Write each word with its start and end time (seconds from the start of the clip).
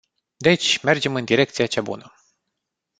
Deci, 0.37 0.77
mergem 0.81 1.15
în 1.15 1.25
direcția 1.25 1.67
cea 1.67 1.81
bună. 1.81 2.13